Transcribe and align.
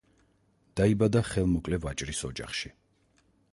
დაიბადა 0.81 1.21
ხელმოკლე 1.27 1.79
ვაჭრის 1.85 2.25
ოჯახში. 2.31 2.75